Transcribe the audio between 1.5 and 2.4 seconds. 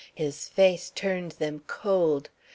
cold.